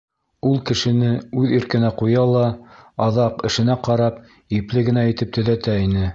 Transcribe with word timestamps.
Ул 0.51 0.55
кешене 0.69 1.11
үҙ 1.41 1.53
иркенә 1.57 1.91
ҡуя 1.99 2.23
ла 2.31 2.43
аҙаҡ, 3.09 3.45
эшенә 3.51 3.77
ҡарап, 3.91 4.21
ипле 4.61 4.87
генә 4.91 5.07
итеп 5.13 5.35
төҙәтә 5.39 5.81
ине. 5.87 6.07